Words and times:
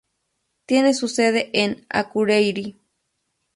Tiene 0.65 0.95
su 0.95 1.07
sede 1.07 1.51
en 1.53 1.85
Akureyri. 1.89 2.75